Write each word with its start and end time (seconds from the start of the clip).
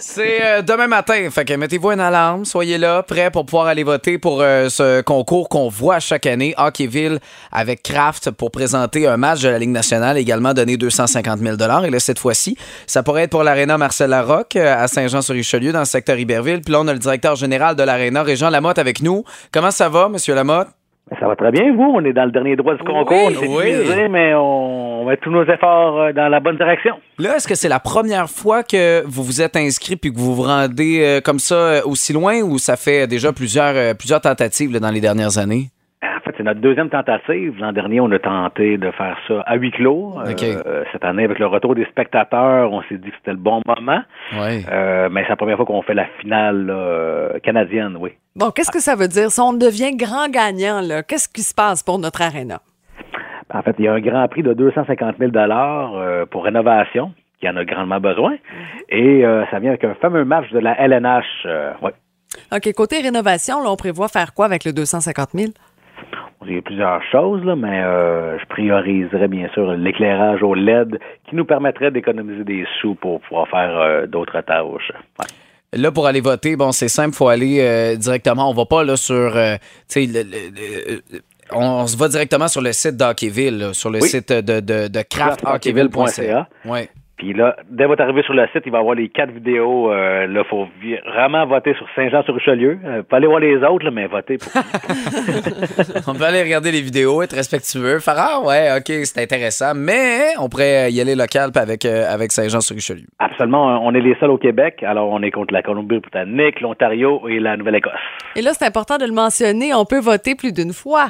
C'est 0.00 0.44
euh, 0.44 0.62
demain 0.62 0.86
matin. 0.86 1.28
Fait 1.30 1.44
que 1.44 1.54
mettez-vous 1.54 1.90
une 1.90 2.00
alarme, 2.00 2.44
soyez 2.44 2.78
là, 2.78 3.02
prêts 3.02 3.30
pour 3.32 3.44
pouvoir 3.44 3.66
aller 3.66 3.82
voter 3.82 4.16
pour 4.16 4.40
euh, 4.40 4.68
ce 4.68 5.00
concours 5.00 5.48
qu'on 5.48 5.68
voit 5.68 5.98
chaque 5.98 6.26
année, 6.26 6.54
Hockeyville 6.56 7.18
avec 7.50 7.82
Kraft 7.82 8.30
pour 8.30 8.52
présenter 8.52 9.08
un 9.08 9.16
match 9.16 9.40
de 9.42 9.48
la 9.48 9.58
Ligue 9.58 9.70
nationale, 9.70 10.16
également 10.16 10.54
donner 10.54 10.76
250 10.76 11.40
000 11.40 11.56
Et 11.84 11.90
là, 11.90 11.98
cette 11.98 12.20
fois-ci, 12.20 12.56
ça 12.86 13.02
pourrait 13.02 13.24
être 13.24 13.30
pour 13.30 13.42
l'Arena 13.42 13.76
Marcel 13.76 14.10
Larocque 14.10 14.54
euh, 14.54 14.82
à 14.82 14.86
Saint-Jean-sur-Richelieu, 14.86 15.72
dans 15.72 15.80
le 15.80 15.84
secteur 15.84 16.16
Iberville. 16.16 16.60
Puis 16.60 16.72
là, 16.72 16.80
on 16.80 16.86
a 16.86 16.92
le 16.92 17.00
directeur 17.00 17.34
général 17.34 17.74
de 17.74 17.82
l'Arena, 17.82 18.22
Régent 18.22 18.50
Lamotte, 18.50 18.78
avec 18.78 19.02
nous. 19.02 19.24
Comment 19.52 19.72
ça 19.72 19.88
va, 19.88 20.08
Monsieur 20.08 20.34
Lamotte? 20.34 20.77
Ça 21.18 21.26
va 21.26 21.36
très 21.36 21.50
bien, 21.50 21.74
vous. 21.74 21.92
On 21.94 22.04
est 22.04 22.12
dans 22.12 22.24
le 22.24 22.30
dernier 22.30 22.56
droit 22.56 22.74
du 22.74 22.82
concours. 22.82 23.28
Oui, 23.28 23.36
on 23.42 23.56
oui. 23.56 24.08
mais 24.10 24.34
on 24.34 25.04
met 25.06 25.16
tous 25.16 25.30
nos 25.30 25.44
efforts 25.44 26.00
euh, 26.00 26.12
dans 26.12 26.28
la 26.28 26.40
bonne 26.40 26.56
direction. 26.56 26.94
Là, 27.18 27.36
est-ce 27.36 27.48
que 27.48 27.54
c'est 27.54 27.68
la 27.68 27.80
première 27.80 28.28
fois 28.28 28.62
que 28.62 29.02
vous 29.06 29.22
vous 29.22 29.40
êtes 29.40 29.56
inscrit 29.56 29.96
puis 29.96 30.12
que 30.12 30.18
vous 30.18 30.34
vous 30.34 30.42
rendez 30.42 31.00
euh, 31.02 31.20
comme 31.20 31.38
ça 31.38 31.54
euh, 31.54 31.80
aussi 31.84 32.12
loin 32.12 32.40
ou 32.42 32.58
ça 32.58 32.76
fait 32.76 33.06
déjà 33.06 33.32
plusieurs, 33.32 33.96
plusieurs 33.96 34.20
tentatives 34.20 34.72
là, 34.72 34.80
dans 34.80 34.90
les 34.90 35.00
dernières 35.00 35.38
années? 35.38 35.70
C'est 36.38 36.44
notre 36.44 36.60
deuxième 36.60 36.88
tentative. 36.88 37.58
L'an 37.58 37.72
dernier, 37.72 38.00
on 38.00 38.12
a 38.12 38.18
tenté 38.20 38.78
de 38.78 38.92
faire 38.92 39.18
ça 39.26 39.40
à 39.40 39.56
huis 39.56 39.72
clos. 39.72 40.14
Euh, 40.20 40.32
euh, 40.40 40.84
cette 40.92 41.04
année, 41.04 41.24
avec 41.24 41.40
le 41.40 41.46
retour 41.46 41.74
des 41.74 41.84
spectateurs, 41.86 42.72
on 42.72 42.80
s'est 42.82 42.96
dit 42.96 43.10
que 43.10 43.16
c'était 43.16 43.32
le 43.32 43.38
bon 43.38 43.60
moment. 43.66 44.02
Euh, 44.32 45.08
mais 45.10 45.24
c'est 45.24 45.30
la 45.30 45.36
première 45.36 45.56
fois 45.56 45.66
qu'on 45.66 45.82
fait 45.82 45.94
la 45.94 46.06
finale 46.20 46.66
là, 46.66 46.74
euh, 46.74 47.38
canadienne, 47.40 47.96
oui. 47.98 48.12
Bon, 48.36 48.50
qu'est-ce 48.52 48.70
que 48.70 48.78
ça 48.78 48.94
veut 48.94 49.08
dire? 49.08 49.32
Si 49.32 49.40
on 49.40 49.52
devient 49.52 49.96
grand 49.96 50.28
gagnant, 50.30 50.80
là, 50.80 51.02
qu'est-ce 51.02 51.28
qui 51.28 51.42
se 51.42 51.52
passe 51.52 51.82
pour 51.82 51.98
notre 51.98 52.22
aréna? 52.22 52.60
En 53.52 53.62
fait, 53.62 53.74
il 53.80 53.86
y 53.86 53.88
a 53.88 53.94
un 53.94 54.00
grand 54.00 54.28
prix 54.28 54.44
de 54.44 54.52
250 54.52 55.16
000 55.18 55.32
euh, 55.34 56.24
pour 56.26 56.44
rénovation, 56.44 57.12
qui 57.40 57.48
en 57.48 57.56
a 57.56 57.64
grandement 57.64 57.98
besoin. 57.98 58.36
Et 58.90 59.26
euh, 59.26 59.44
ça 59.50 59.58
vient 59.58 59.70
avec 59.70 59.82
un 59.82 59.94
fameux 59.94 60.24
match 60.24 60.48
de 60.52 60.60
la 60.60 60.80
LNH. 60.80 61.24
euh, 61.46 61.72
ouais. 61.82 61.94
OK, 62.52 62.72
côté 62.74 63.00
rénovation, 63.00 63.60
là, 63.60 63.70
on 63.70 63.76
prévoit 63.76 64.06
faire 64.08 64.34
quoi 64.34 64.46
avec 64.46 64.64
le 64.64 64.72
250 64.72 65.30
000? 65.34 65.52
Il 66.46 66.54
y 66.54 66.58
a 66.58 66.62
plusieurs 66.62 67.02
choses, 67.10 67.44
là, 67.44 67.56
mais 67.56 67.82
euh, 67.82 68.38
je 68.38 68.44
prioriserais 68.46 69.28
bien 69.28 69.48
sûr 69.54 69.72
l'éclairage 69.72 70.42
au 70.42 70.54
LED 70.54 70.98
qui 71.28 71.34
nous 71.36 71.44
permettrait 71.44 71.90
d'économiser 71.90 72.44
des 72.44 72.64
sous 72.80 72.94
pour 72.94 73.20
pouvoir 73.22 73.48
faire 73.48 73.76
euh, 73.78 74.06
d'autres 74.06 74.40
tâches. 74.42 74.92
Ouais. 75.18 75.26
Là, 75.80 75.90
pour 75.92 76.06
aller 76.06 76.20
voter, 76.20 76.56
bon, 76.56 76.72
c'est 76.72 76.88
simple, 76.88 77.14
faut 77.14 77.28
aller 77.28 77.58
euh, 77.60 77.96
directement. 77.96 78.48
On 78.50 78.54
va 78.54 78.64
pas 78.64 78.84
là 78.84 78.96
sur, 78.96 79.32
tu 79.32 79.58
sais, 79.88 80.06
le- 80.06 80.22
le- 80.22 81.00
le- 81.12 81.20
on, 81.52 81.60
on 81.82 81.86
se 81.86 81.96
va 81.96 82.08
directement 82.08 82.48
sur 82.48 82.62
le 82.62 82.72
site 82.72 82.96
d'Hockeyville, 82.96 83.70
sur 83.72 83.90
le 83.90 83.98
Oui. 84.00 84.08
site 84.08 84.32
de, 84.32 84.60
de, 84.60 84.88
de 84.88 85.02
crafthockeyville.ca. 85.02 86.46
Crafthockeyville.ca. 86.64 86.86
Puis 87.18 87.32
là, 87.32 87.56
dès 87.68 87.86
votre 87.86 88.00
arrivée 88.02 88.22
sur 88.22 88.32
le 88.32 88.46
site, 88.52 88.62
il 88.64 88.70
va 88.70 88.78
y 88.78 88.80
avoir 88.80 88.94
les 88.94 89.08
quatre 89.08 89.32
vidéos. 89.32 89.92
Euh, 89.92 90.28
là, 90.28 90.44
faut 90.44 90.68
vraiment 91.04 91.46
voter 91.46 91.74
sur 91.74 91.86
Saint-Jean-sur-Richelieu. 91.96 92.78
Euh, 92.84 93.02
pas 93.02 93.16
aller 93.16 93.26
voir 93.26 93.40
les 93.40 93.56
autres, 93.56 93.84
là, 93.84 93.90
mais 93.90 94.06
voter 94.06 94.38
pour. 94.38 94.52
On 96.06 96.14
peut 96.14 96.24
aller 96.24 96.42
regarder 96.42 96.70
les 96.70 96.80
vidéos, 96.80 97.20
être 97.20 97.34
respectueux, 97.34 97.98
faire 97.98 98.14
ah 98.18 98.40
ouais, 98.46 98.68
ok, 98.78 99.04
c'est 99.04 99.20
intéressant, 99.20 99.72
mais 99.74 100.36
on 100.38 100.48
pourrait 100.48 100.92
y 100.92 101.00
aller 101.00 101.16
local 101.16 101.50
avec 101.56 101.84
euh, 101.84 102.04
avec 102.08 102.30
Saint-Jean-sur-Richelieu. 102.30 103.06
Absolument, 103.18 103.84
on 103.84 103.92
est 103.94 104.00
les 104.00 104.14
seuls 104.20 104.30
au 104.30 104.38
Québec. 104.38 104.82
Alors, 104.82 105.10
on 105.10 105.20
est 105.22 105.32
contre 105.32 105.52
la 105.52 105.62
Colombie-Britannique, 105.62 106.60
l'Ontario 106.60 107.28
et 107.28 107.40
la 107.40 107.56
Nouvelle-Écosse. 107.56 107.92
Et 108.36 108.42
là, 108.42 108.52
c'est 108.54 108.66
important 108.66 108.96
de 108.96 109.04
le 109.04 109.12
mentionner, 109.12 109.74
on 109.74 109.84
peut 109.84 110.00
voter 110.00 110.36
plus 110.36 110.52
d'une 110.52 110.72
fois. 110.72 111.08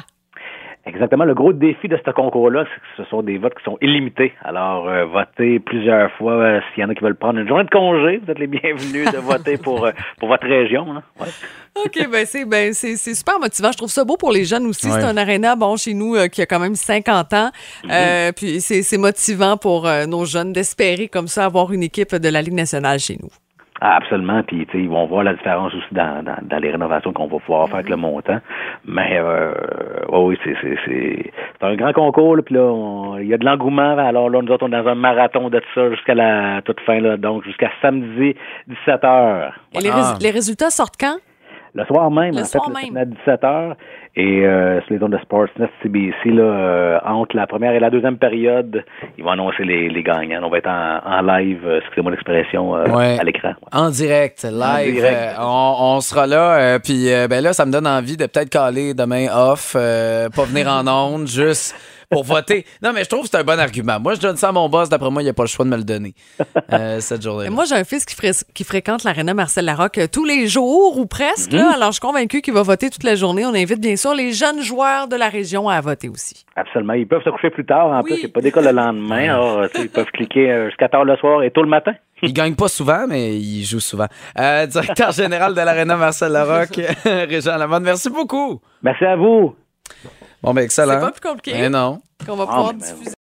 Exactement. 0.89 1.23
Le 1.23 1.33
gros 1.35 1.53
défi 1.53 1.87
de 1.87 1.97
ce 2.03 2.11
concours-là, 2.11 2.65
c'est 2.65 2.79
que 2.81 3.03
ce 3.03 3.09
sont 3.09 3.21
des 3.21 3.37
votes 3.37 3.55
qui 3.55 3.63
sont 3.63 3.77
illimités. 3.81 4.33
Alors, 4.43 4.87
euh, 4.89 5.05
voter 5.05 5.59
plusieurs 5.59 6.11
fois, 6.13 6.33
euh, 6.33 6.59
s'il 6.73 6.81
y 6.83 6.85
en 6.85 6.89
a 6.89 6.95
qui 6.95 7.03
veulent 7.03 7.15
prendre 7.15 7.39
une 7.39 7.47
journée 7.47 7.63
de 7.63 7.69
congé, 7.69 8.17
vous 8.23 8.31
êtes 8.31 8.39
les 8.39 8.47
bienvenus 8.47 9.11
de 9.11 9.17
voter 9.17 9.57
pour, 9.57 9.85
euh, 9.85 9.91
pour 10.19 10.27
votre 10.29 10.47
région. 10.47 10.85
hein. 10.91 11.03
Ouais. 11.19 11.27
OK, 11.85 12.09
ben 12.11 12.25
c'est 12.25 12.45
ben, 12.45 12.73
c'est 12.73 12.95
c'est 12.95 13.13
super 13.13 13.39
motivant. 13.39 13.71
Je 13.71 13.77
trouve 13.77 13.89
ça 13.89 14.03
beau 14.03 14.17
pour 14.17 14.31
les 14.31 14.43
jeunes 14.43 14.65
aussi. 14.65 14.89
C'est 14.89 15.03
un 15.03 15.15
aréna, 15.15 15.55
bon, 15.55 15.77
chez 15.77 15.93
nous, 15.93 16.15
euh, 16.15 16.27
qui 16.27 16.41
a 16.41 16.45
quand 16.45 16.59
même 16.59 16.75
50 16.75 17.33
ans. 17.33 17.51
Euh, 17.89 18.31
puis 18.35 18.59
c'est 18.59 18.81
c'est 18.81 18.97
motivant 18.97 19.55
pour 19.55 19.87
euh, 19.87 20.05
nos 20.05 20.25
jeunes 20.25 20.51
d'espérer 20.51 21.07
comme 21.07 21.27
ça 21.27 21.45
avoir 21.45 21.71
une 21.71 21.83
équipe 21.83 22.15
de 22.15 22.29
la 22.29 22.41
Ligue 22.41 22.53
nationale 22.55 22.99
chez 22.99 23.17
nous. 23.21 23.29
Ah, 23.81 23.95
absolument. 23.95 24.43
Puis, 24.43 24.65
tu 24.65 24.71
sais, 24.77 24.83
ils 24.83 24.89
vont 24.89 25.05
voir 25.05 25.23
la 25.23 25.33
différence 25.33 25.73
aussi 25.73 25.93
dans, 25.93 26.21
dans, 26.23 26.35
dans 26.41 26.57
les 26.57 26.71
rénovations 26.71 27.13
qu'on 27.13 27.27
va 27.27 27.39
pouvoir 27.39 27.67
faire 27.67 27.75
avec 27.77 27.89
le 27.89 27.95
montant. 27.95 28.39
Mais, 28.85 29.17
euh, 29.19 29.53
ouais, 30.09 30.19
oui, 30.19 30.37
c'est, 30.43 30.55
c'est, 30.61 30.77
c'est, 30.85 31.31
c'est 31.59 31.65
un 31.65 31.75
grand 31.75 31.93
concours. 31.93 32.35
Là, 32.35 32.41
puis 32.43 32.55
là, 32.55 32.61
on- 32.61 33.17
il 33.19 33.27
y 33.27 33.33
a 33.33 33.37
de 33.37 33.45
l'engouement. 33.45 33.97
Alors 33.97 34.29
là, 34.29 34.41
nous 34.41 34.51
autres, 34.51 34.65
on 34.67 34.73
est 34.73 34.81
dans 34.83 34.89
un 34.89 34.95
marathon 34.95 35.49
de 35.49 35.61
ça 35.73 35.89
jusqu'à 35.91 36.13
la 36.15 36.61
toute 36.63 36.79
fin. 36.81 36.99
Là, 36.99 37.15
donc, 37.17 37.43
jusqu'à 37.45 37.69
samedi, 37.81 38.35
17h. 38.67 39.51
Et 39.73 39.79
les, 39.79 39.89
Ah. 39.91 39.95
rés- 40.13 40.23
les 40.23 40.31
résultats 40.31 40.69
sortent 40.69 40.97
quand? 40.99 41.17
Le 41.75 41.85
soir 41.85 42.09
même, 42.11 42.33
Le 42.35 42.41
en 42.41 42.45
soir 42.45 42.65
fait, 42.75 42.89
même. 42.89 42.97
à 42.97 43.05
17h. 43.05 43.73
Et 44.15 44.45
euh, 44.45 44.81
sur 44.81 44.93
les 44.93 44.99
zones 44.99 45.11
de 45.11 45.17
Sportsnet 45.19 45.69
CBC, 45.83 46.13
là, 46.31 46.41
euh, 46.43 46.99
entre 47.05 47.35
la 47.35 47.45
première 47.47 47.71
et 47.73 47.79
la 47.79 47.89
deuxième 47.91 48.17
période, 48.17 48.83
ils 49.17 49.23
vont 49.23 49.29
annoncer 49.31 49.63
les, 49.63 49.87
les 49.89 50.03
gagnants. 50.03 50.41
On 50.43 50.49
va 50.49 50.57
être 50.57 50.67
en, 50.67 50.99
en 51.05 51.21
live, 51.21 51.61
euh, 51.65 51.79
excusez-moi 51.79 52.11
l'expression, 52.11 52.75
euh, 52.75 52.85
Ouais. 52.89 53.17
à 53.19 53.23
l'écran. 53.23 53.53
En 53.71 53.89
direct, 53.91 54.43
live, 54.51 54.95
direct. 54.95 55.15
euh, 55.15 55.41
on, 55.41 55.75
on 55.95 55.99
sera 56.01 56.25
là. 56.25 56.55
euh, 56.57 56.79
Puis 56.83 57.13
euh, 57.13 57.27
ben 57.27 57.43
là, 57.43 57.53
ça 57.53 57.65
me 57.65 57.71
donne 57.71 57.87
envie 57.87 58.17
de 58.17 58.25
peut-être 58.25 58.49
caler 58.49 58.93
demain 58.95 59.27
off, 59.33 59.75
euh, 59.77 60.27
pas 60.35 60.43
venir 60.45 60.67
en 60.67 60.87
ondes, 60.87 61.27
juste 61.27 61.75
pour 62.09 62.23
voter. 62.23 62.65
Non, 62.81 62.91
mais 62.93 63.03
je 63.03 63.09
trouve 63.09 63.21
que 63.23 63.27
c'est 63.29 63.37
un 63.37 63.43
bon 63.43 63.59
argument. 63.59 63.99
Moi, 63.99 64.15
je 64.15 64.19
donne 64.19 64.35
ça 64.37 64.49
à 64.49 64.51
mon 64.51 64.67
boss. 64.69 64.89
D'après 64.89 65.09
moi, 65.11 65.21
il 65.21 65.25
n'y 65.25 65.29
a 65.29 65.33
pas 65.33 65.43
le 65.43 65.47
choix 65.47 65.63
de 65.65 65.69
me 65.69 65.77
le 65.77 65.83
donner 65.83 66.13
euh, 66.73 66.99
cette 66.99 67.21
journée. 67.21 67.49
Moi, 67.49 67.65
j'ai 67.65 67.75
un 67.75 67.83
fils 67.83 68.05
qui, 68.05 68.15
fré- 68.15 68.43
qui 68.53 68.63
fréquente 68.63 69.03
l'aréna 69.03 69.33
Marcel 69.33 69.65
Larocque 69.65 69.97
euh, 69.99 70.07
tous 70.11 70.25
les 70.25 70.47
jours 70.47 70.97
ou 70.97 71.05
presque. 71.05 71.51
là. 71.51 71.73
alors, 71.75 71.87
je 71.89 71.93
suis 71.93 72.01
convaincue 72.01 72.41
qu'il 72.41 72.53
va 72.53 72.63
voter 72.63 72.89
toute 72.89 73.03
la 73.03 73.15
journée. 73.15 73.45
On 73.45 73.53
invite 73.53 73.79
bien 73.79 73.95
sûr 73.95 74.13
les 74.13 74.31
jeunes 74.33 74.61
joueurs 74.61 75.07
de 75.07 75.15
la 75.15 75.29
région 75.29 75.69
à 75.69 75.79
voter 75.81 76.09
aussi. 76.09 76.45
Absolument. 76.55 76.93
Ils 76.93 77.07
peuvent 77.07 77.23
se 77.23 77.29
coucher 77.29 77.49
plus 77.51 77.65
tard. 77.65 77.87
En 77.87 77.97
Oui. 78.01 78.03
plus, 78.11 78.15
il 78.15 78.19
n'y 78.19 78.25
a 78.25 78.29
pas 78.33 78.41
d'école 78.41 78.65
le 78.65 78.71
lendemain. 78.71 79.33
Alors, 79.35 79.65
ils 79.79 79.89
peuvent 79.89 80.05
cliquer 80.13 80.51
euh, 80.51 80.65
jusqu'à 80.67 80.89
tard 80.89 81.05
le 81.05 81.15
soir 81.17 81.43
et 81.43 81.51
tôt 81.51 81.61
le 81.63 81.69
matin. 81.69 81.93
Il 82.21 82.33
gagne 82.33 82.55
pas 82.55 82.67
souvent, 82.67 83.05
mais 83.07 83.37
il 83.37 83.63
joue 83.63 83.79
souvent. 83.79 84.07
Euh, 84.37 84.65
directeur 84.65 85.13
général 85.13 85.53
de 85.53 85.61
l'Arena, 85.61 85.95
Marcel 85.95 86.33
Larocque, 86.33 86.75
Régent 87.05 87.55
Lamotte, 87.55 87.83
merci 87.83 88.09
beaucoup. 88.09 88.59
Merci 88.83 89.05
à 89.05 89.15
vous. 89.15 89.55
Bon, 90.41 90.53
ben 90.53 90.61
excellent. 90.63 90.93
C'est 90.93 90.99
pas 90.99 91.11
plus 91.11 91.21
compliqué 91.29 91.53
Mais 91.53 91.69
non. 91.69 92.01
qu'on 92.25 92.35
va 92.35 92.43
Ah, 92.47 92.55
pouvoir 92.55 92.73
mais- 92.73 92.79
diffuser. 92.79 93.15